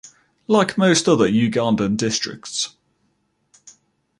[0.47, 2.75] Like most other Ugandan districts.